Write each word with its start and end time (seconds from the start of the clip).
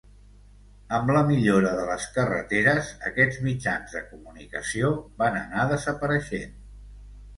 Amb 0.99 1.11
la 1.15 1.19
millora 1.27 1.73
de 1.79 1.83
les 1.89 2.07
carreteres 2.15 2.89
aquests 3.09 3.39
mitjans 3.49 3.95
de 3.99 4.03
comunicació 4.09 4.91
van 5.23 5.39
anar 5.45 5.71
desapareixent. 5.77 6.57